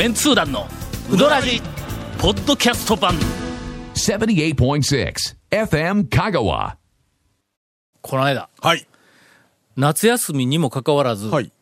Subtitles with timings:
[0.00, 0.66] メンツー団の
[1.12, 1.60] ウドラジ
[2.18, 3.12] ポッドキャスト版
[3.92, 5.14] 78.6
[5.50, 6.76] FM Kagawa.
[8.00, 8.88] この間はい。
[9.76, 11.52] 夏休みにもかかわらず、はい。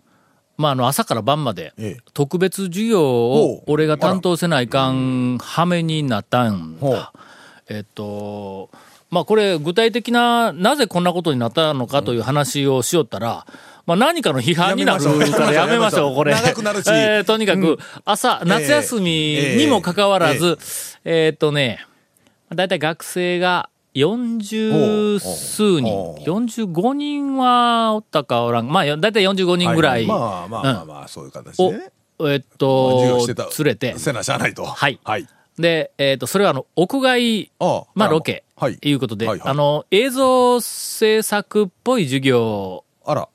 [0.56, 7.12] まあ、あの朝から晩までええ特別授業を俺が担当せないかんはめになったんほうだ。
[7.68, 8.70] えっと、
[9.10, 13.48] まあこれ具体的ななぜこんなことになったのかという話をしよったら、
[13.88, 16.34] まあ何かの批判になるからやめましょう、これ。
[16.34, 16.90] 長くなるし。
[16.90, 20.58] えーとにかく朝、夏休みにもかかわらず、
[21.06, 21.86] えっとね、
[22.54, 26.44] だいたい学生が40数人ほうほ、う。
[26.44, 28.68] 45人はおったかおらん。
[28.68, 30.06] まあ、だいたい45人ぐらい。
[30.06, 34.66] まあまあまあまあ、そういう形をでね。、えっ授と連れて、せなしゃあないと。
[34.66, 35.00] はい。
[35.02, 35.26] はい。
[35.58, 38.78] で、えっと、それはあの、屋外、まあ、あロケ、はい。
[38.82, 39.48] いうことで、はいはい。
[39.48, 43.28] あの、映像制作っぽい授業あら。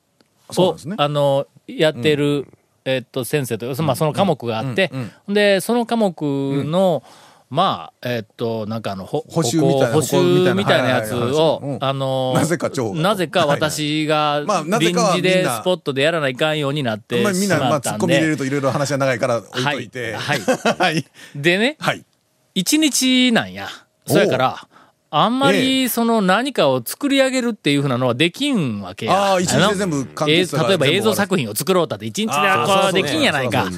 [0.56, 0.96] を、ですね。
[0.98, 2.46] あの、やってる、
[2.84, 4.90] えっと、先生というか、まあ、その科目があって、
[5.28, 6.22] で、その科目
[6.64, 7.02] の、
[7.50, 10.16] まあ、えっと、なんかあの、ほ補習みたいな補習
[10.54, 14.44] みたいなやつをはい、あの、なぜかなぜか私が
[14.80, 20.14] 臨時でスポットでやらないかんようになってしまあみんな、まあ、突っ込み入れで、るといろいろ話が長いから置いといて。
[20.14, 20.40] はい。
[20.40, 21.04] はい。
[21.36, 22.04] でね、はい。
[22.54, 23.68] 一日なんや。
[24.06, 24.68] そやから、
[25.16, 29.12] あんまりその何かを作り上げるっていうふうなのはできんわけや。
[29.12, 33.70] ああ一日での全部完え結例えば映像作品を作ろうったって一日でこうできんやないか。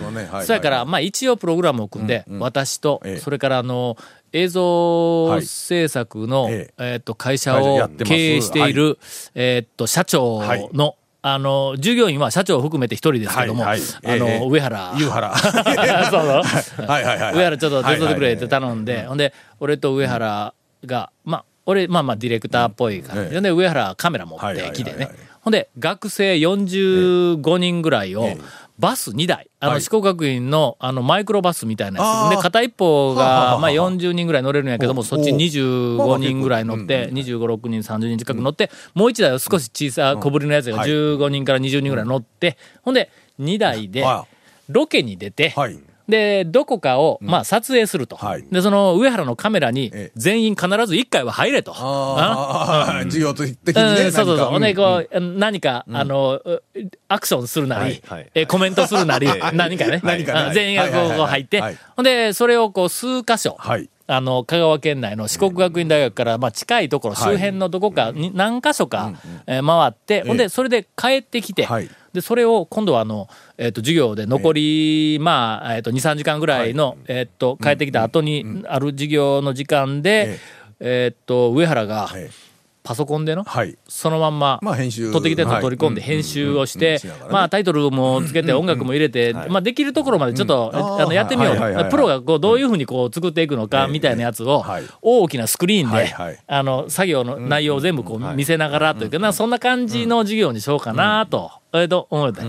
[0.47, 3.99] そやから、まあ一応プログラムを組んで、私とええ、それからあの、
[4.33, 8.99] 映像制作の、ええっと、会社を経営している、
[9.35, 10.67] えっと、社長はい。
[10.73, 14.47] の、あの、従業員は社長を含めて一人ですけども、あの、ええ。
[14.49, 14.95] 上原。
[14.97, 15.37] 湯原。
[15.37, 16.45] そう。
[16.45, 16.87] そう。
[16.87, 17.35] はいはいはい。
[17.35, 20.55] 上原ちょっと手伝ってくれって頼んで、ほんで、俺と上原
[20.85, 23.35] が、まあ、俺、まあまあディレクターっぽいから、ええ。
[23.35, 25.05] ほんで、上原カメラ持ってきてね。
[25.05, 25.15] はい。
[25.41, 28.39] ほんで、学生45人ぐらいをええ、
[28.79, 29.81] バス2台、あの、はい。
[29.81, 32.31] 四国学院の、あの、マイクロバスみたいなやつ。
[32.31, 35.37] で、片一方が、まあ40人ぐらい乗れるんやけども、おそっちお。
[35.37, 40.91] 25人ぐらい乗って、25、6人、30人近く乗って、もう1台は少し小さい小ぶりのやつがはい。
[40.91, 44.27] 15人から20人ぐらい乗って、ほんで、2台では、
[44.69, 45.79] ロケに出て、はい。
[46.09, 48.17] で、どこかを、まあ、撮影すると。
[48.17, 48.45] はい。
[48.51, 51.73] で、その、上原のカメラにええ、全員必ず1回は入れと。
[51.77, 54.11] ああ、 授業的にうんね。
[54.11, 54.47] そうそうそう。
[54.47, 56.63] ほんで、何かこう、何か、あの、う
[57.09, 58.03] アクションするなり、
[58.35, 60.01] えコメントするなり、 何かね。
[60.03, 61.61] 何か全員がこう入って。
[61.61, 63.89] はい、ほんで、それをこう、数箇所、はい。
[64.09, 69.15] あの、香川県内の四国学院大学から、まあ、近いところ、周辺のどこかに、何箇所か、
[69.47, 73.29] えー回って、ほんで、それで帰ってきてはい、で、それを今度はあの、
[73.59, 80.39] えっ、と、授業で残り、まあ、えっ、と、2、3時間ぐらいの、えっ、と、帰ってきた後にある授業の時間で、
[80.81, 82.47] えっ、と、上原がええ
[82.87, 83.77] パソコンでの、はい。
[83.89, 86.11] そのまんま、まあ編集撮ってきたやつを取り込んではい。
[86.11, 87.01] 編集をして
[87.33, 91.89] まあタイトルもつけて音楽も入れて、まあできるところまでちょっと、うんあのやってみよはいはいはいはう。
[91.89, 101.51] いプロがこうどういうふうにこう作っていくのかみたいなやつをはい大きなスクリーンではいはい、あの作業の内容を全部こう見せながらというか、なそんな感じの授業にしようかなと、
[101.83, 102.43] えっと思って。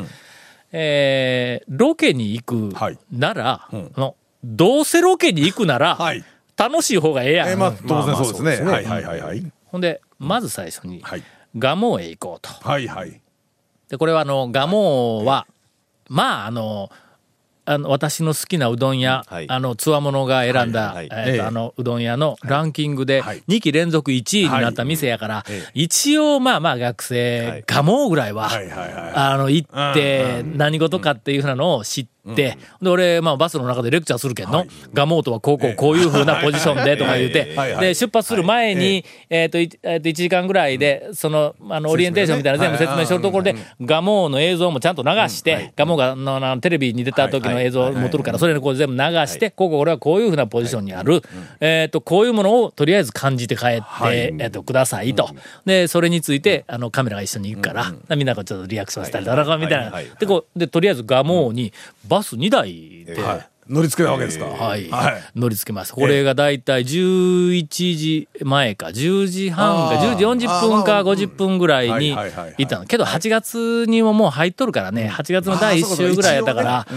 [0.71, 6.23] えーロケに行くはいならうん、のどうせロケに行くならはい。
[6.57, 7.49] 楽しい方がええやん。
[7.49, 8.65] えーまあ、当然まあそうですね。
[8.65, 9.51] まあはいはいはいはい。
[9.65, 11.23] ほんで、まず最初に、はい。
[11.53, 12.49] 蒲生へ行こうと。
[12.49, 13.21] はいはい。
[13.89, 15.45] で、これはあの、蒲生は、
[16.09, 16.89] まあ、あの、
[17.67, 19.45] あの、私の好きなうどん屋、はい。
[19.49, 21.41] あの、つわものが選んだ、はいえっ、と、ええ。
[21.41, 29.11] あの、うどん屋のランキングではい、2期連続1位になった店やから、ええ一応、まあまあ学は生い、蒲生ぐらいは、はいはいはい。
[29.13, 37.85] あの、行って、何事かっていうふうなのを知って、で、俺、まあ、バスの中でレクチャーするけんの、蒲生とはこうこう、こういうふうなポジションでとか言うて、はいはい。
[37.85, 51.21] で、出発する前に、えっと、いえっと、1時間ぐらいで、その、あの、オリエンテーションみたいな全部説明してるところで、蒲生の映像もちゃんと流して、蒲生が、の、あのテレビに出た時の映像を持っとるから、それにこう全部流して、ここ、俺はこういうふうなポジションにある、
[51.59, 55.29] えっと、こういうものをとりあえず感じて帰って、えっと、くださいと。
[55.65, 59.91] で、それについて、あの、カメラが一緒に行くから、みんながちょっとリアクションしたりとか、みたいな。
[60.19, 61.73] で、こう、で、とりあえず蒲生に
[62.07, 63.47] バス2台で、はい。
[63.69, 64.45] 乗り付けたわけですか？
[64.45, 65.21] はい、はい。
[65.35, 65.95] 乗り付けました。
[65.95, 70.13] これがだいたい11時前か、10時半か、あー。
[70.15, 72.27] 10時40分かあー50分ぐらいには
[72.57, 72.85] いたの。
[72.85, 76.87] けど8月にももう入っとるからね、8月の第1週ぐらいやったから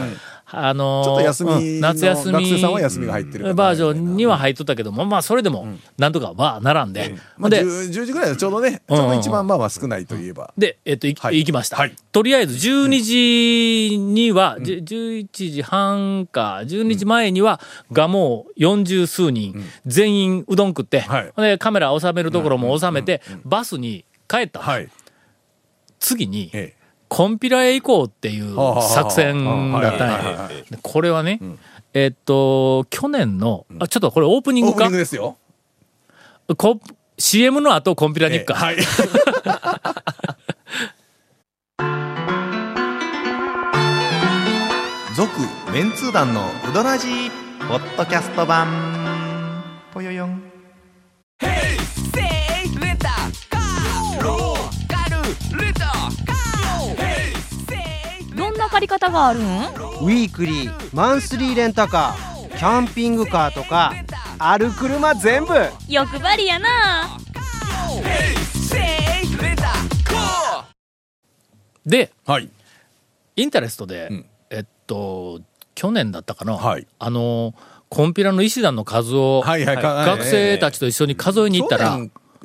[0.53, 5.67] あのーちょっと休みのうん夏休み学生さんは休みが入ってるからバージョンには入っとったけども、まあそれでも、
[5.99, 10.53] なんとかは並んで、まあ、で、10, 10時ぐらいはちょうどね、ちょうど一番まあまあ少ないといえば。
[10.59, 11.39] で、えっと、いはい。
[11.39, 11.77] 行きました。
[11.77, 11.95] はい。
[12.13, 13.01] とりあえず12
[13.91, 17.61] 時には、じゅ11時半か、12時前には、
[17.93, 21.33] がもう40数人、全員うどん食って、はい。
[21.37, 24.61] で、カメラ収めるところも収めて、バスに帰った。
[24.61, 24.89] はい。
[25.99, 26.75] 次に、え
[27.11, 30.49] コンピラへ行こうっていう作戦だったんや。
[30.71, 31.41] でこれはね、
[31.93, 34.77] えっと、去年の、あ、ちょっとこれオープニングか？
[34.77, 35.37] オープニングですよ。
[36.57, 36.79] こ
[37.19, 38.55] ?CM の後コンピラに行くか。
[38.55, 38.77] はい。
[45.17, 45.31] 続
[45.73, 47.31] メンツー団のウドラジー
[47.69, 49.63] ポッドキャスト版
[49.93, 50.50] ぽよよん
[58.81, 59.43] り方があるん？
[59.43, 63.95] ウィークリーマンスリーレンタカーキャンピングカーとか
[64.39, 65.55] ある車全部。
[65.89, 66.69] 欲張りやな。
[71.87, 72.51] で、はい。
[73.37, 74.27] インタレストで、ん。
[74.51, 75.41] えっと、
[75.75, 76.87] 去年だったかな、はい。
[76.99, 77.55] あの、
[77.89, 81.99] コンピラの石段の数を、はいはいか学生たちと一緒に数えに行ったら、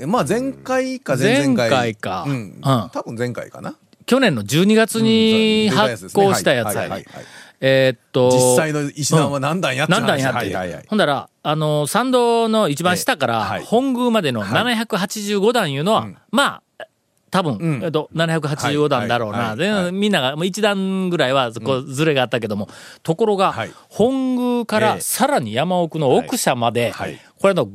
[0.07, 1.69] まあ前回か前々回。
[1.69, 2.23] 前回か。
[2.27, 2.33] うん。
[2.33, 2.61] うん。
[2.61, 3.75] 多分前回かな。
[4.05, 6.67] 去年の12月にうん発行したやつ。
[6.67, 7.25] はいはいはいはい。
[7.61, 10.87] えーっと、実際の石段は何段やって何段やって。
[10.87, 16.17] ほんだら、あの、参道の一番下から本宮までの785段いうのは、うん。
[16.31, 16.85] まあ、
[17.31, 17.83] 多分、うん。
[17.83, 19.37] えっと、785段だろうな。
[19.37, 19.91] はいはい全然はい。
[19.93, 22.69] みんなが、もう一段ぐらいは、こう、ずれがあったけども、
[23.03, 23.71] ところが、はい。
[23.89, 25.01] 本宮からええ。
[25.01, 27.19] さらに山奥の奥社まで、はい。
[27.39, 27.65] これの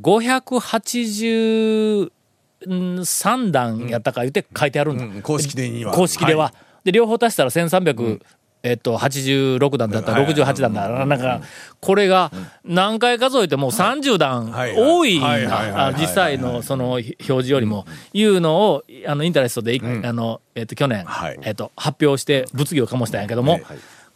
[2.67, 5.05] 583段やったか言って書いてあるんだ。
[5.05, 5.93] うん公式的には。
[5.93, 6.45] 公式では。
[6.45, 6.53] は
[6.83, 8.21] で、両方足したら1300、
[8.63, 11.05] えっと、86段だったら68段だ。
[11.05, 11.41] なんか、
[11.79, 12.31] これが
[12.63, 14.75] 何回数えても30段はい。
[14.75, 15.45] 多いんはい。
[15.45, 15.47] はい。
[15.47, 15.65] はい。
[15.65, 15.71] はい。
[15.71, 15.85] だ。
[15.87, 23.63] あ実際のその表示よりも、いうのを、あの、インタレストでい、あの、えっと、去年はい、えっと、発表して物議を醸したんやけどもはい、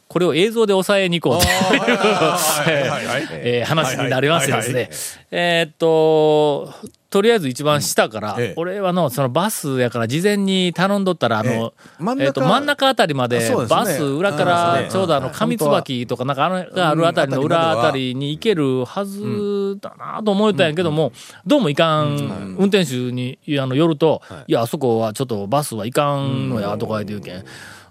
[0.08, 4.90] これを映像で抑えに行こうという 話になりましてですね。
[5.32, 6.74] えーっと、
[7.16, 11.74] とりあえず一番下からええ、俺はの、そのバスやから事前に頼んどったら、あの
[12.20, 14.46] えっと、真ん中あたりまでバス裏かうん
[14.84, 21.14] らちょうどあの、上椿とかなんかあの、があるあたりの裏あたりに行けるはずだなと思ったんやけども、
[21.48, 24.52] どうもいかん、運転手に、あの、寄ると、い。
[24.52, 27.46] や、あそこはちょっとバスはいかんのや、とか言って言うけん。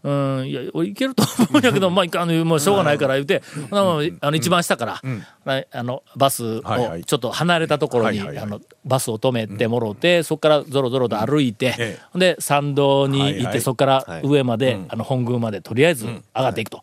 [0.04, 5.00] うん、いや、俺いけると思うんやけど、 まあ、いかん、もうしょうがないから言うて、あの、あの一番下から、
[5.46, 6.62] ああの、バスを
[7.06, 16.82] ちょっと離れたところに、あの、バスを止めてもろて、そこからぞろぞろと歩いて、えで、参道に行って、そこから上まで、あの、本宮までとりあえず上がっていくと。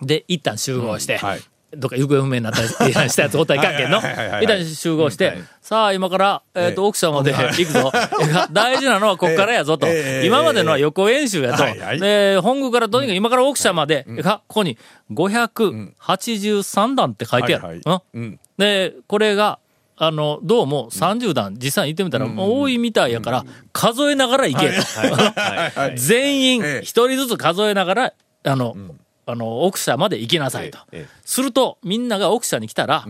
[0.00, 1.40] で、一旦集合して、はい
[1.76, 3.98] どっか行方不明になったりしたやつおったらいかんけんの。
[3.98, 7.92] はいはいはいはい一旦集合して、さあ今から、えっ、と、ええ奥さんまで行くぞ。
[8.52, 9.86] 大事なのはこっからやぞと。
[9.86, 11.64] ええ今までのは予行演習やと。
[11.98, 14.76] で、本宮からとにかく今から奥社まで、かここに
[15.10, 17.80] 583段って書いてある。
[18.58, 19.58] で、これが、
[19.96, 24.68] あの、どうも30段、実際に行ってみたら、多いみたいやから、数えながら行け。
[24.68, 24.72] と。
[24.74, 26.80] はい 全員ええ。
[26.82, 28.12] 一人ずつ数えながら、
[28.44, 28.74] あの、
[29.24, 30.78] あの、奥社まで行きなさいと。
[31.24, 33.06] すると、みんなが奥社に来たら、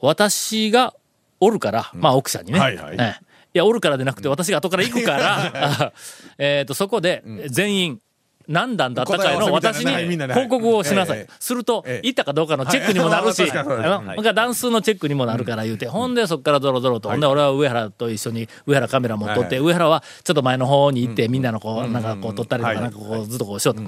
[0.00, 0.94] 私が
[1.40, 2.58] おるから、まあ奥社にね。
[2.58, 2.96] はいはい。
[2.98, 3.26] ええ。
[3.54, 5.92] いや、おるからでなくて、私が後から行くから、あ
[6.38, 8.00] えっと、そこで、全員、
[8.48, 11.18] 何段だったかいの私に報告をしなさい。
[11.18, 11.32] ええ。
[11.40, 13.50] するとえ、え行ったかどうかのチェックにもなるし、はい。
[13.52, 19.64] 確か段数のチェックにもなるから言うて、ほんでそっからゾロゾロと、ほんで俺は上原と一緒に上原カメラも撮って、はい。
[19.64, 22.80] 上原はちょっと前の方に行って、みんなのこう、なんかこう撮ったりとか、はい。
[22.82, 23.82] なんかこうずっとこうしようと。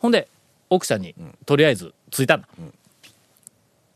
[0.00, 0.28] ほんで、
[0.74, 1.14] 奥さんに、
[1.46, 2.48] とりあえず着いたんだ。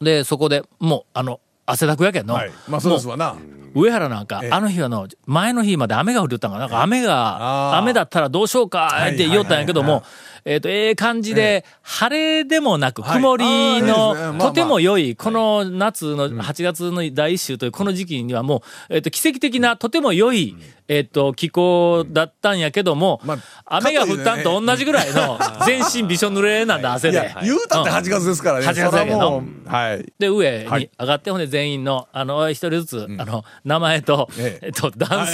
[0.01, 2.35] で、そこでもう、あの、汗だくやけんの。
[2.35, 2.51] はい。
[2.69, 3.37] まあそうですわな。
[3.75, 4.51] 上原なんかえ、え。
[4.51, 6.65] あの日はの、前の日まで雨が降りよったんかな。
[6.65, 10.03] なんか雨が、雨だったらどうしようかって言おったんやけども
[10.45, 13.17] えっと、ええ感じで、晴れでもなく、はい。
[13.19, 20.57] 曇りの、あとても良い、この夏の8月の第一週というこの時期にはもう、えっと、奇跡的な、とても良い、
[20.89, 23.39] えっと、気候だったんやけどもまあ、
[23.77, 27.19] 雨が降ったんと同じぐらいの、 全身びしょ濡れなんだ、汗で。
[27.19, 28.67] いや。、言うたって8月ですからね。
[28.67, 29.43] 8月やけど。
[29.67, 30.13] はい。
[30.19, 30.91] で、上にはい。
[30.99, 34.67] 上がって、ほんで全員の、あの、一人ずつ、あの、名前と、ええ。
[34.67, 35.27] えっと、ダン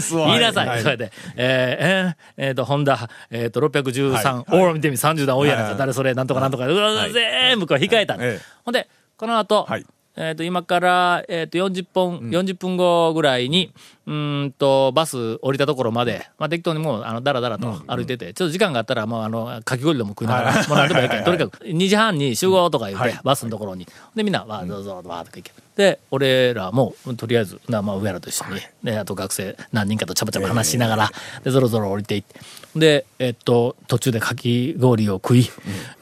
[0.00, 0.68] スを 言いなさい。
[0.68, 0.82] はい。
[0.82, 4.44] それで、えーえーえーと、ホンダ、えっと、613、はい。
[4.48, 8.16] おー見てみ、30段多いやな誰それ、なんとかなんとか、うわ全部こう控えた
[8.64, 8.88] ほんで、
[9.18, 13.72] この後、はいえっ、と、今から、えっ、と、40分、40分後ぐらいに、
[14.06, 21.24] うーんと、バス降りたところまで、まあ、適当にもう、あの、だらだらと歩いてて、ちょっと時間があったら、もう、あの、かき氷でも食いながら、もう何でもいいけん。
[21.24, 23.20] とにかく、2時半に集合とか言って、はい。
[23.24, 23.86] バスのところに。
[24.14, 25.52] で、みんな、わー、どうぞ、わーとか行け。
[25.76, 31.10] で、俺らも、とりあえず、なまあ、上原と一緒に、で、あと学生何人かとちゃばちゃば話しながら、
[31.42, 32.38] で、ぞろぞろ降りていって、
[32.76, 35.48] で、えっと、途中でかき氷を食い、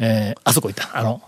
[0.00, 0.98] えーあそこ行った。
[0.98, 1.22] あの、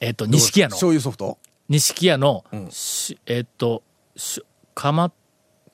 [0.00, 1.38] えっと、錦屋の、醤油ソフト？
[1.70, 2.70] 錦屋の、ん。
[2.70, 3.84] しえっと、
[4.16, 4.42] し
[4.74, 5.12] かま、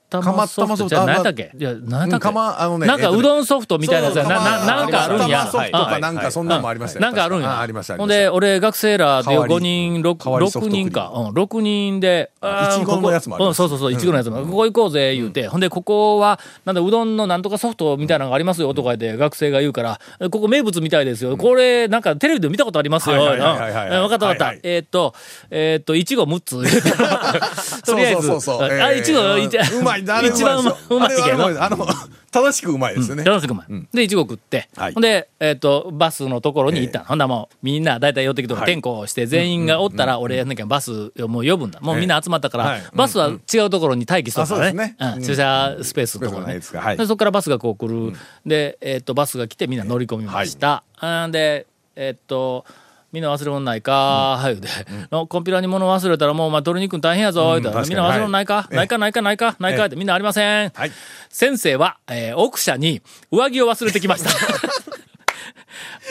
[0.09, 1.51] 玉ソフトじゃあ何やっけ？
[1.59, 2.29] いや、何やっけ？
[2.29, 5.39] あのねなんかうどんソフトみたいなやつやな、な、なんかあるんや。
[5.41, 7.61] 玉ソフトあかなんかそんなのもありましたよなんかあるんや。
[7.61, 11.13] ありましたありほんで、俺、学生らで代わり5人、6, 代わりソフトクリーム人か。
[11.15, 12.47] うん、6人で、い
[12.79, 14.45] ちごのやつもありますここうん、そうそうそう、いちごのやつも。
[14.45, 15.49] ここ行こうぜ、言うて。
[15.49, 21.37] ほんで、ここは、なんだ、うどんのなんとかソフトみたいなのがありますよ、とか言って、学生が言うから、ここ名物みたいですよ。
[21.37, 23.17] これ、なんかテレビで見たことありますよ。
[23.17, 24.59] はいはいはいはいはいうんわかったわかった。
[24.63, 25.15] えーっと、
[25.51, 27.83] えーっと、いちご6つ。
[27.85, 30.29] とりあえず、そうそうそうそうあ、いちご、えーいまい。
[30.29, 31.87] 一番うまいけどあの
[32.31, 33.25] 正しくうまいですよね。
[33.25, 33.67] 楽しくうまい。
[33.93, 34.95] で、いちご食って、はい。
[34.95, 37.05] ほんで、えっ、と、バスのところに行ったの。
[37.07, 38.62] ほんだらもう、みんな大体寄ってきて、はい。
[38.65, 41.81] 転校して、全員がおったら、俺やんなきゃバスをもう呼ぶんだ。
[41.81, 42.83] もうみんな集まったから、はい。
[42.95, 44.97] バスは違うところに待機しとるからね。
[44.99, 45.23] うん。
[45.23, 46.55] 駐車スペースのところね。
[46.55, 46.75] でそ
[47.09, 48.12] こからバスがこう来る。
[48.45, 50.85] で、えっ、と、バスが来てみんな乗り込みました。
[50.99, 51.33] あん。
[51.33, 52.67] で、えっ、と、
[53.16, 53.92] みんな忘れ物ないか？
[54.37, 54.68] は言うて、
[55.11, 58.76] のコンピューターに物忘れたらもうお前取りに行くの大変やぞ、みんな忘れ物ないか、はい。
[58.76, 59.56] ないかないかないか？
[59.58, 60.70] ないかってみんなありません。
[60.75, 60.92] はい。
[61.30, 64.30] 先生は、えー奥者に上着を忘れてきました。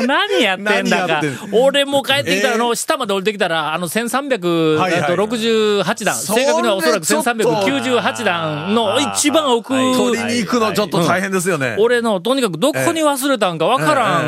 [0.05, 1.21] 何やってんだか。
[1.51, 5.01] 俺も帰ってきたら、あの、下まで降りてきたら、あの、1368はいはい。
[5.01, 7.31] はい段、正確にはおそらくちょっと。
[7.31, 11.75] 1398段の一番奥、取りに行くのちょっと大変ですよね。
[11.79, 14.19] 俺の、とにかくどこに忘れたんかわから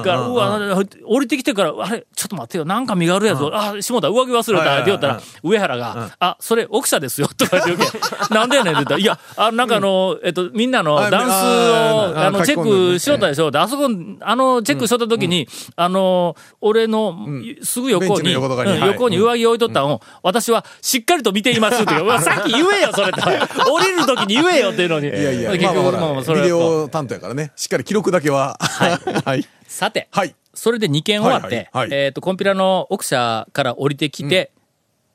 [0.00, 7.98] んから、うわ、降りてきてから、あれ、ちょっと待ってよ、なんか身があるやつ、あ、下田上着忘れた、って言ったら、上原が、あ、それ奥者ですよ、とか言って言うけ
[8.34, 13.88] なんでやねんって言ったら、いや、あなんかあの、えっと、みんなのあダンスあを、あの、チェックしろったでしょ、であそこ、
[14.20, 17.16] あの、チェックしとった時に、あの、俺の、
[17.62, 18.80] すぐ横に、横に。
[18.80, 22.04] 横に上着置いとったんを、私はしっかりと見ていますって言う。
[22.04, 23.20] う わさっき言えよ、それって。
[23.70, 25.08] 降りる時に言えよっていうのに。
[25.08, 27.52] いやいや結局、まあまあまあまあ、それビデオ担当やからね。
[27.56, 28.56] しっかり記録だけは。
[28.60, 29.46] はい。
[29.66, 30.34] さて、はい。
[30.54, 34.50] それで2件終わって、えっ、と、コンピュラの奥社から降りてきて、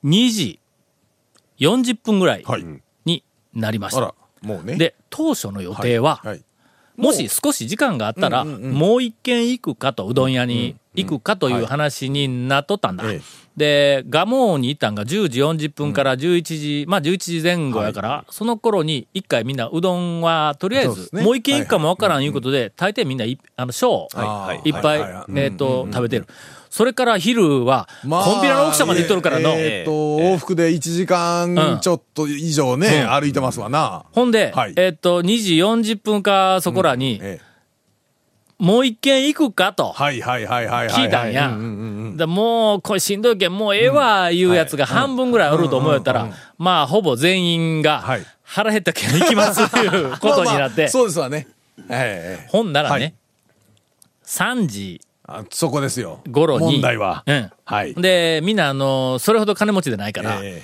[0.05, 0.59] 2時
[1.59, 2.65] 40分ぐらいはい。
[3.05, 3.23] に
[3.53, 3.99] なりました。
[3.99, 4.75] あらもうね。
[4.75, 6.41] で、当初の予定は、はい
[6.97, 8.71] もし少し時間があったら、うんうんうん。
[8.73, 13.03] もう一軒行くかと、うどん屋に行くかという話になっとったんだ。
[13.11, 13.21] ええ。
[13.57, 26.27] で、蒲生に行ったんが10時40分から11時、まあ11時前後やから、その頃に一回みんなうどんは、とりあえず、もう一軒行くかもわからんいうことで、大抵みんない、あの、小、はいいっぱい、はいはいえっ、と、食べてる。
[26.71, 34.05] それから昼は、まあコンピラの奥様で行っとるからの、えーっと往復で1時間ちょっと以上ね歩いてますわな。
[34.13, 34.73] ほんで、はい。
[34.77, 37.51] えっ、と、2時40分かそこらに、ええ
[38.61, 39.91] もう一軒行くかと。
[39.91, 40.89] はいはいはいはいはい。
[40.89, 41.49] 聞いたんや。
[42.27, 50.75] もう、これしんどいけん、もうええわ、いうやつが半分ぐらいおると思うやったら、まあ、ほぼ全員がはい、腹減ったけん行きますということになって。
[50.77, 51.47] まあまあ、そうですわね。
[51.89, 53.13] ええほんならねはい、
[54.25, 55.10] 3時あ
[55.49, 56.21] そこですよ。
[56.31, 57.23] 頃に、問題は。
[57.25, 57.51] うん。
[57.65, 57.93] はい。
[57.95, 60.63] で、みんな、あの、それほど金持ちでないから、え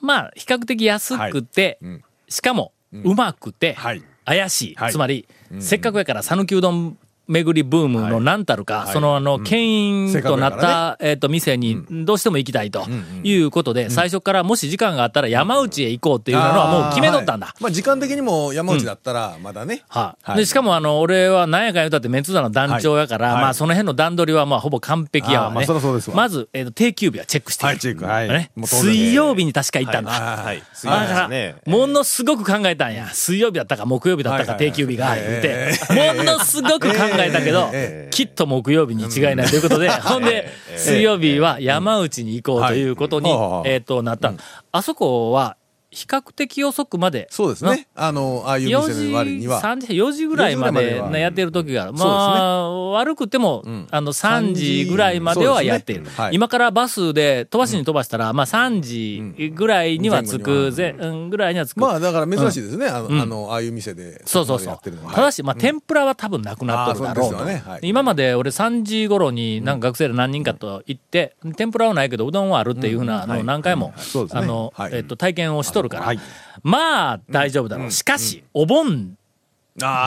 [0.00, 2.04] まあ、比較的安くて、うん。
[2.28, 4.02] しかも、うまくて、はい。
[4.24, 4.74] 怪しい。
[4.74, 4.92] はい。
[4.92, 5.26] つまり、
[5.60, 8.92] せっかくやから、讃岐うどん巡りブームの何たるか、はい。
[8.92, 12.86] そのあの、牽引となった、えっと、店にどうしても行きたいと
[13.22, 17.48] いうことで、最初からもし時間があったら山内へ行こうっていうのはもう決めとったんだ。
[17.48, 17.52] あー。
[17.52, 17.62] はい。
[17.64, 19.84] まあ時間的にも山内だったらまだね。
[19.88, 23.42] はで、しかもあの、俺は何やかん言うたってメンツーダの団長やから、はい。
[23.42, 25.54] まあその辺の段取りはまあほぼ完璧やわね。
[25.56, 26.16] まあそそうですわ。
[26.16, 28.04] まず、えっ、と、定休日はチェックしてるはいチェック。
[28.04, 28.28] はい。
[28.28, 30.10] ね、水曜日に確か行ったんだ。
[30.10, 30.62] はい。
[30.74, 31.56] 水だから、ね。
[31.66, 33.08] ものすごく考えたんや。
[33.12, 35.72] 水曜日だったか木曜日だったか定休日が、言うて。
[35.90, 43.70] え、ものすごく考えたけどえ、きっと木曜日に違いないということで、 ほんで、水曜日は山内に行こうということには、い。
[43.70, 44.32] えっと、なった。
[44.72, 45.57] あそこは、
[45.90, 47.88] 比較的遅くまで、そうですね。
[47.94, 49.62] あのああいう4店時、の割には。
[49.62, 56.02] 3時、4時ぐらいま4時ぐらいまでやってる時がまあ、悪くても、あの、3時ぐらいまではやっている。
[56.04, 56.10] ね。
[56.14, 56.34] はい。
[56.34, 61.30] 今からバスで飛ばしに飛ばしたら、まあ3時ぐらいには着く、ぜうん。
[61.30, 61.80] ぐらいには着く。
[61.80, 62.86] まあだから珍しいですね。
[62.86, 64.66] あのあのああいう店でそうそうそう。
[64.66, 65.06] こまでやってるの。
[65.06, 65.14] は。
[65.14, 67.62] ただし、まあ、天ぷらは多分なくなっとるだろうあーそうね。
[67.66, 67.80] はい。
[67.82, 73.94] 今まで俺3時頃に、なんか学生で何人かと行って、天ぷらはないけど、うどんはあるっていうふうな、あの、何回も、
[74.30, 74.90] あの、はい。
[74.94, 76.20] えっと、体験をしとるからはい、
[76.62, 77.90] まあ、大丈夫だろう。
[77.90, 79.16] しかし、お盆、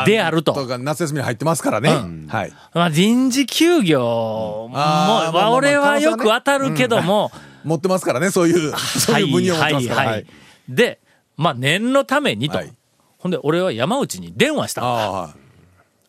[0.05, 0.53] であると。
[0.53, 1.89] か夏休みに入ってますからね。
[2.27, 2.53] はい。
[2.73, 7.31] まあ、臨時休業も、ま俺はよく当たるけども、
[7.63, 10.09] 持ってますからねそういうそういう分野を持ってますから。
[10.09, 10.25] はい。
[10.67, 10.99] で、
[11.37, 12.57] まあ、念のためにと。
[12.57, 12.73] はい。
[13.17, 14.89] ほんで、俺は山内に電話したんだ。
[14.89, 15.35] あ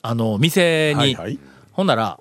[0.02, 1.00] あの、店に。
[1.00, 1.38] はいはい。
[1.73, 2.19] ほんなら、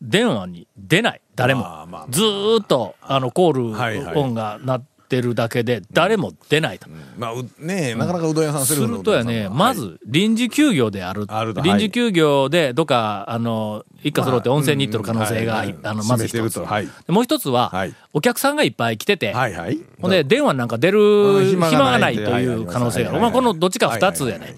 [0.00, 1.20] 電話に出ない。
[1.34, 1.86] 誰も。
[2.10, 4.14] ずーっと、あの、コールはいはい。
[4.14, 4.84] 音がなっ
[5.16, 6.88] ってるだけで誰も出ないと。
[7.18, 11.26] まあ、うねえ、なかなかうどん屋さんすセルフのるとやね、まず臨時休業である。
[11.64, 16.60] 臨時休業で、どっか、あの、一家揃って温泉に行ってる可能性が、あの、まず一つ。
[17.08, 17.94] もう一つは、はい。
[18.12, 19.80] お客さんがいっぱい来てて、はいはい。
[20.00, 21.46] ほんで、電話なんか出るうん。
[21.46, 23.20] 暇暇がないという可能性がある。
[23.20, 24.54] まあ、このどっちか二つやね。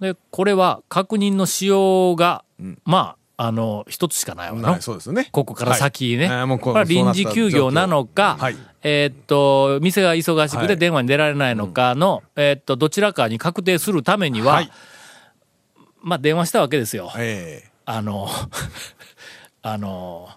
[0.00, 2.44] で、これは確認のしようが、
[2.84, 4.70] まあ、あの、一つしかないわけな。
[4.72, 5.28] はい、そうですよね。
[5.32, 6.28] ここから先ね。
[6.28, 6.58] はい。
[6.58, 10.66] これは臨時休業なのか、はいえーっと、店が忙しくはい。
[10.68, 14.70] て電話に出られないのかの、えーっと、どちらかに確定するためには、はい。
[16.00, 17.12] まあ、電話したわけですよ。
[17.16, 17.64] え。
[17.84, 18.28] あの、
[19.62, 20.28] あの、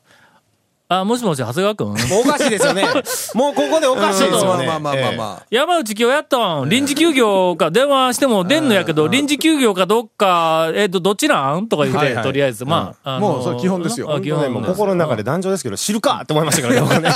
[0.88, 1.88] あ、もしもし、長谷川君？
[1.88, 2.84] もうおかしいですよね。
[3.34, 4.68] もうここでおかしいえですよね。
[4.68, 5.46] まあまあまあまあまあ。
[5.50, 6.70] 山内今日やったん？
[6.70, 11.68] 臨時休業か、電話しても出んのやけど、臨時休業かどっか、えっ、と、どっちなん？
[11.68, 12.24] とか言って、はいはい。
[12.24, 14.14] とりあえず、まあ、あのもうそれ基本ですよ。
[14.14, 17.10] あ基本本当ね、もう心の中で壇上ですけど、知るかって思いましたから ね。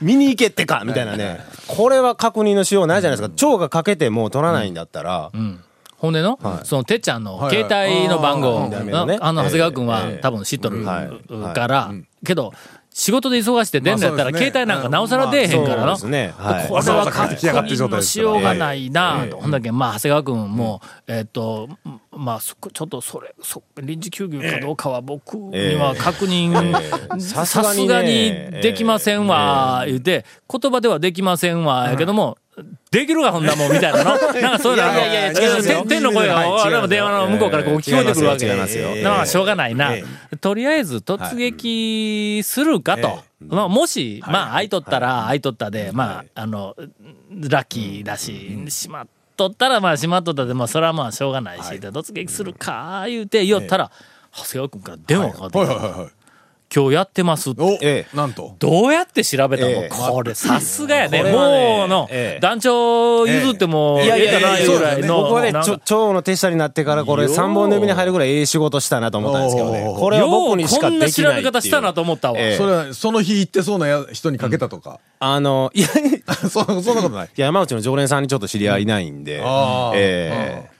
[0.00, 1.40] 見に行けってかみたいなね。
[1.68, 3.34] これは確認のしようないじゃないですか。
[3.36, 5.30] 蝶がかけてもう取らないんだったら、
[5.98, 9.18] ほんでの、その、てっちゃんの携帯の番号、はいはい。
[9.20, 10.20] あの、長谷川君はええ。
[10.20, 11.54] 多分知っとるはい。
[11.54, 11.92] から、
[12.24, 12.52] けど、
[12.94, 15.96] 仕事で忙しくて出んのやったら、携帯なんかなおさら出えへんからな。
[15.96, 19.38] これは確帰ってきやがって状認のしようがないなと。
[19.40, 21.68] ほんだけ、まあ、長谷川君も、えっと、
[22.22, 32.38] まあ、ちょっとそれ、そ臨時休業かどうかは僕には確認、ささすがにできませんわ、言うて、言葉ではできませんわ、やけども、
[32.92, 34.10] できるがほんだもん、みたいなの？
[34.40, 38.46] なんかそういうの、いやいやいや天天の声が、俺も電話の向こうからこう聞こえてくるわけ。
[38.46, 39.94] だからしょうがないな。
[39.94, 40.04] え。
[40.40, 43.24] とりあえず突撃するかと。
[43.40, 45.40] まあ、もし、まあ、空いとったら、空い。
[45.40, 46.76] とったで、まあ、あの、
[47.30, 49.06] ラッキーだし、しまっ
[49.48, 53.90] とったら、まあ、しまっとったで、まあ、それはまあ、しょうがないし、で突撃するか、言うて、言ったら、
[54.32, 55.72] 長谷川君から電話がかかってきた。
[55.72, 56.10] はいはいはいはい。
[56.74, 57.60] 今日やってますって。
[57.62, 58.56] お、えなんと。
[58.58, 61.22] どうやって調べたの、ええこれ、さすがやね。
[61.24, 65.22] もうの、ええ団長譲っても、ええいやいやいやいやないぐらいの。
[65.24, 65.52] 僕はね、
[65.84, 69.94] 蝶の手下になってからこれよう3本の指に入るぐらいええ仕事したなと思ったんですけどね。
[69.98, 71.44] これは僕にしかようこんな調できないっていう。
[71.44, 72.38] べ方したなと思ったわ。
[72.38, 74.98] ええそれは、その日行ってそうなや人にかけたとか？
[75.20, 75.90] あの、いや、い
[76.48, 77.28] そそんなことない。
[77.36, 80.70] や 山内の常連さんにちょっと知り合いいないんで、あーええ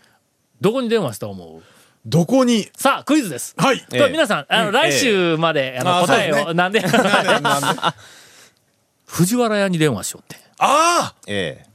[0.60, 1.71] どこに電話した思う？
[2.04, 2.68] どこに？
[2.76, 3.54] さあ、クイズです。
[3.56, 3.80] はい。
[3.80, 7.68] これ皆さん、あの、来週まで、あの、答えを、なんで、 なんで？
[9.06, 10.42] 藤原屋に電話しようって。
[10.58, 11.71] あええ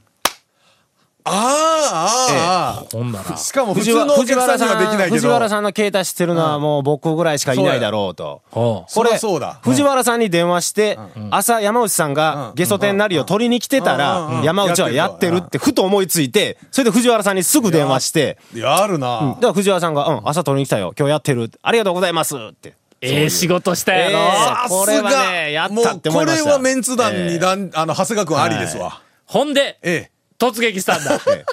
[1.28, 3.32] ああああほんなら。
[3.32, 3.36] あ。
[3.38, 5.16] しかも普藤通のお藤客さんには原さんできないけど。
[5.16, 8.42] 藤原さんの携帯知ってるのはもう僕ぐらいしかいないだろうと。
[8.50, 8.90] ほう。
[8.90, 9.58] そりゃそうだ。
[9.62, 10.98] 藤原さんに電話して、
[11.30, 12.14] 朝山内さんうん。
[12.14, 14.28] がゲソ天なりを取りに来てたうんうん。
[14.28, 19.36] うん、ら山内はやってるってふと思いついて、それで藤原さんにすぐ電話して、やるな。
[19.36, 20.92] だから藤原さんが、うん、朝取りに来たよ。
[20.98, 21.50] 今日やってる。
[21.62, 22.74] ありがとうございますって。
[23.00, 24.18] ええ仕事したやろ。
[24.18, 26.44] ええさすがこれはねやったって思いました。
[26.44, 29.02] もうこれはメンツ団にだん、あの、長谷川君ありですわ。
[29.26, 31.20] ほんで、え突撃したんだ。
[31.34, 31.44] え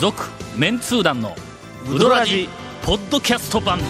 [0.00, 0.22] 続、
[0.56, 1.36] メンツー団の、
[1.88, 2.48] ウドラジ、
[2.82, 3.80] ポッドキャスト版。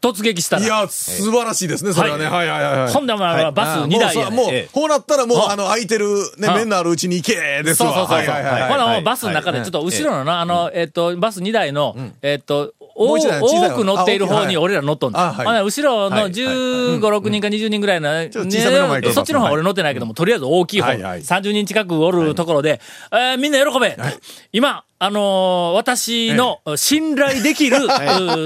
[0.00, 0.60] 突撃したえ。
[0.60, 0.82] いら。
[0.82, 2.26] や、素晴らしいですね、それはね。
[2.26, 2.92] ははいはいはいはい。
[2.92, 5.52] ほんでもあのバス2台やねもうこうなったらもう、あ。
[5.52, 6.06] あの、空いてる、
[6.38, 6.54] ね、あ。
[6.54, 7.92] 面のあるうちに行けですわ。
[7.92, 15.32] そうそうそうほら、もはいうバスの中で、ちょっと後ろのな、あの、えっと、バス2台の、えっと、多く乗っている方にあ俺ら乗っとんだ。
[15.62, 16.32] 後ろのはい。
[16.32, 21.20] 15、6人か20人ぐらいの、そっちの方は俺乗ってないけども、とりあえず大きい方、はいはい。
[21.22, 22.80] 30人近くおるところで、
[23.12, 23.96] えーみんな喜べ、
[24.52, 27.76] 今、あのー私の信頼できる、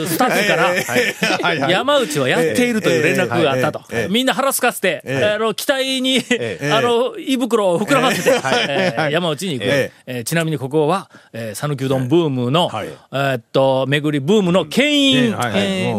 [0.07, 3.83] スタッフから、山内はやっているという連絡があったと。
[4.11, 5.25] みんな腹すかせて、ええ。
[5.37, 9.65] あの、期待に、え あの、胃袋を膨らませて、山内に行く。
[9.67, 10.21] ええ。
[10.21, 12.89] ーちなみにここは、えー、讃岐うどんブームの、はい。
[12.89, 15.37] えーっと、巡りブームの牽引、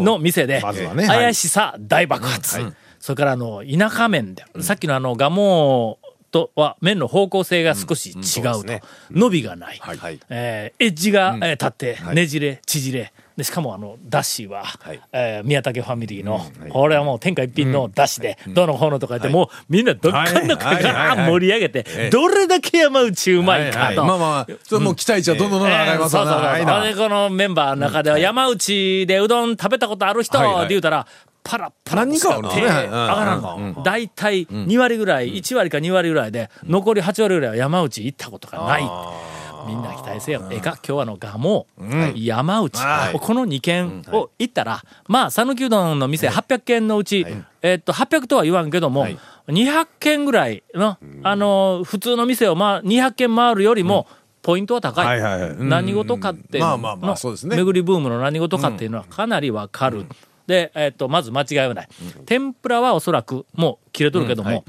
[0.04, 0.62] の店で、
[1.06, 2.60] 怪しさ大爆発。
[3.00, 5.98] それから、あの、田舎麺で、さっきのあの、ガモ
[6.34, 8.54] とは麺の方向性が少し違うと。
[8.54, 8.82] そうね。
[9.12, 9.78] 伸びがない。
[9.80, 10.18] はいはい。
[10.28, 13.12] えーエッジが、えー立って、ねじれ、縮れ。
[13.36, 15.00] で、しかもあの、だしは、はい。
[15.12, 20.84] えー宮武ファミリーの、これはもう天下一品のだしで、どの方のとか言って、もうみんなどっかんどっかはいはい。
[20.84, 21.16] はい。
[21.16, 21.30] がはい。
[21.30, 23.78] 盛り上げて、どれだけ山内うまいかと。
[23.86, 23.96] はい。
[23.96, 26.30] まあまあ、それもう期待値はどんどんどん上がりますわな。
[26.32, 27.08] えーそうそうそう。
[27.08, 30.64] このメンバーの中では山内でうどん食べたことある人はいはい。
[30.64, 31.06] って言うたら、
[31.44, 32.60] パラパラ何人かおるのね。
[32.60, 33.82] 手上がらんの。
[33.84, 38.90] 大体2割ぐらい、1割か2割ぐらいで、残り8割ぐらいは山内行ったことがない。
[39.66, 40.46] みんな期待せよ。
[40.50, 41.66] ええか今日はのガモ、
[42.16, 42.72] 山内、
[43.20, 47.26] この2軒を行ったら、まあ、讃岐うどんの店800軒のうち、
[47.62, 49.06] えっと、800とは言わんけども、
[49.48, 54.06] 200軒ぐらいの、あの、普通の店をまあ、200軒回るよりも、
[54.42, 55.20] ポイントは高い。
[55.58, 57.16] 何事かっていうの
[57.56, 60.04] 巡りブームの何事かっていうのはかなりわかる。
[60.46, 61.88] で、えっ、と、まず間違いはない。
[62.26, 64.64] 天ぷらはおそらくもう切れとるけども、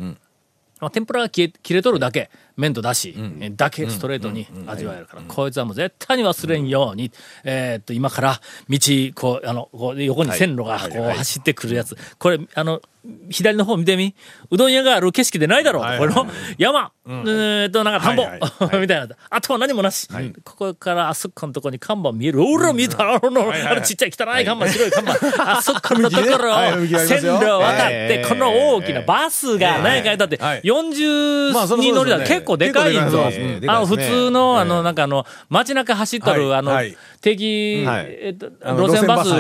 [0.80, 7.12] まあ天ぷらが切れ切れとるだけ、麺とだし、えだけストレートに味わえるから、こいつはもう絶対に忘れんように、
[7.44, 8.40] えーっと、今から
[8.70, 8.80] 道、
[9.16, 11.98] こう、あの、こう横に線路がこう走ってくるやつ。
[12.18, 12.82] これ、あの、
[13.30, 14.16] 左の方見てみ。
[14.50, 15.84] うどん屋がある景色でないだろう。
[15.84, 18.26] はいこれの山、えーっと、なんか田んぼ、
[18.80, 19.08] みたいな。
[19.30, 20.08] あとは何もなし。
[20.44, 22.44] ここからあそこのとこに看板見える。
[22.44, 23.02] おら、見た。
[23.04, 25.58] あの、あのちっちゃい汚い看板、白い看板。
[25.58, 26.58] あそこのところを
[27.06, 28.28] 線路を渡ってえ、ー。
[28.28, 30.62] この大きなバスが何回だって、はい。
[30.62, 33.02] 40まあその人乗りだ結構でかいんぞ。
[33.02, 33.68] 結構でかいですね。
[33.68, 36.86] あの、普通の、あの、なんかあの、街中走っとる、あのはい。
[36.86, 38.06] はい、定期、はい。
[38.10, 39.36] えっと、路線バスと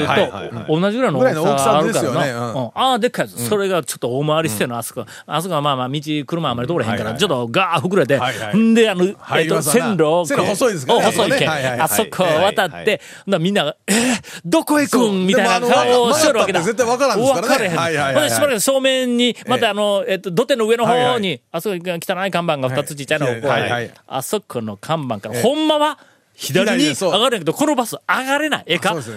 [0.67, 2.71] 同じぐらいの大きさあるからな。
[2.73, 3.27] ああ、でっかい。
[3.29, 5.05] それがちょっと大回りしてんの、あそこ。
[5.25, 8.19] あそこはまあまあ、道、車あんまり通れへんから、ちょっとガー膨れて
[8.57, 13.01] んで、あの、えっと、線路を細いですか細いけあそこを渡っはいて、
[13.39, 13.95] みんなが、えー、
[14.43, 15.27] どこ行くん？
[15.27, 16.61] みたいな顔をしとるわけだ。
[16.61, 17.47] 絶対わからんですからね。
[17.47, 18.29] 分れへん。
[18.29, 25.99] しばらく正面に、またあの、えっと、土手の上の方に、あそこに汚い看板が二つちっちゃいのがこうあそこの看板から、ほんまは、
[26.35, 28.63] 左に上がるんやけど、このバス上がれない。
[28.67, 28.93] ええか？
[28.93, 29.09] バス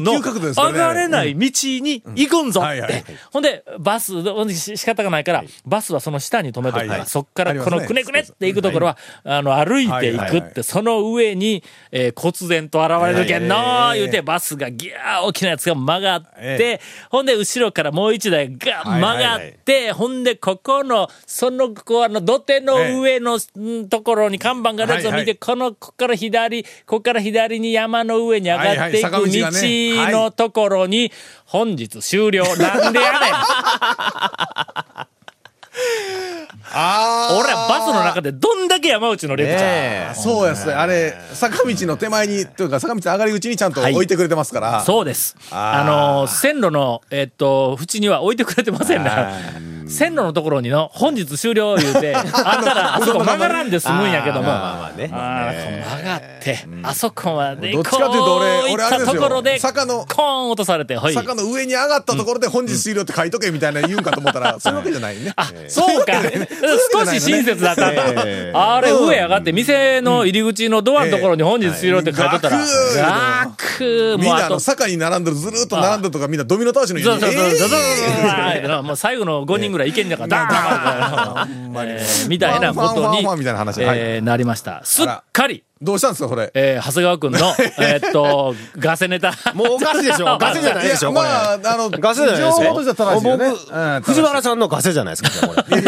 [0.00, 0.78] の上ね。
[0.78, 2.62] がれない道に行くんぞ。
[2.62, 3.04] って。
[3.32, 4.12] ほんで、バス、
[4.76, 26.43] 仕方がないから、バスはその下に止めとくから、そっからこのくねくねって行くところは、あの、歩いていくって、その上に、えー、忽然と現れるけんのはい言うて、バスがギャー大きなやつが曲がってえ、ほんで、後ろからもう一台ガー曲がって、ほんで、ここの、その、こう、あの、土手の上の、んところに看板があるやつを見て、この、ここから左、
[26.86, 31.12] ここから左に山の上に上がっていく道のところに、
[31.44, 32.44] 本日終了。
[32.56, 33.32] なんでやねん
[36.76, 37.38] ああ。
[37.38, 40.14] 俺らバスの中でどんだけ山内のレクチャー。
[40.14, 40.72] そうやすね。
[40.74, 44.80] あれ、坂道の手前に、というか坂道の上がり口にちゃんと置いてくれてますから。
[44.82, 45.36] そうです。
[45.50, 49.30] あの、線路の、えっと、縁には置いてくれてませんな。
[49.86, 52.24] 線路のところにの、本日終了言うて、 あっ
[52.64, 54.42] たら、あそこ曲がらんで済むんやけども。
[54.42, 55.08] まあまあまあね。
[55.08, 61.14] 曲がって、あそこまで、どっちかというと俺俺あれところで、坂のコーン落とされて、はい。
[61.14, 65.32] 坂の上に上がったところで本日終了って書いとけみたいな言うんかと思ったら、そういうわけじゃないね。
[65.36, 66.12] あ、そうか。
[66.92, 68.02] 少し親切だったんだ。
[68.24, 77.38] ええあれ、上上がって、店の入り口のドアのところに本日終了って書いとったら、ガクみんな坂に並んでる、ずるーっと並んでるとかみんなドミノ倒しのよそううに。
[77.38, 77.58] そう。
[77.58, 78.96] そうそうもう。
[78.96, 81.74] 最後の5人ぐらいいけんじゃから、ダーン！
[81.86, 83.22] えーみたいなことに
[84.04, 84.80] えーなりました。
[84.84, 86.50] すっかり、ーどうしたんですか、それ？
[86.54, 87.38] えー長谷川くんの、
[87.80, 89.34] えーっと、ガセネタ。
[89.54, 90.38] もうおかし いでしょ。
[90.38, 91.28] ガセじゃないでしょ、これ。
[91.28, 92.64] まあ、あの、ガセじゃないですよ。
[92.64, 93.46] 情報としては正しいよね。
[93.46, 95.82] うん藤原さんのガセじゃないですか、これ。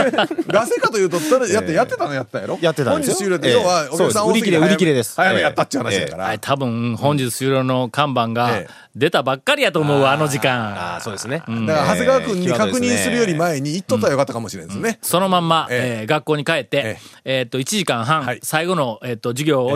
[0.48, 2.58] ガセかというと、それやって、やってたのやったやろ？
[2.60, 6.24] やってたんですよ本日終了って、ええ要は、お客さん売り切れ売り切れです早めやったっちゅう話だから。
[6.24, 10.74] はい、多分、本日終了の看板がええ出たばっかりやと思うわ、あの時間。
[10.74, 11.42] ああ、そうですね。
[11.46, 14.98] だから、長谷川君に確認するより前に言っとったらよかったかもしれんですね。
[15.02, 19.75] そのまんま、学校に帰って、えーっと、1時間半、はい最後の、えーっと、授業を